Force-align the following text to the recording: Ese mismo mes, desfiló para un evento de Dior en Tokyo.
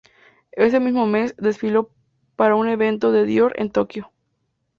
Ese 0.53 0.79
mismo 0.79 1.05
mes, 1.05 1.35
desfiló 1.37 1.91
para 2.35 2.55
un 2.55 2.67
evento 2.67 3.11
de 3.11 3.23
Dior 3.23 3.53
en 3.57 3.69
Tokyo. 3.69 4.11